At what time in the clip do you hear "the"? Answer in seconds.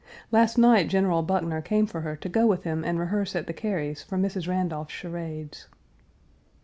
3.45-3.53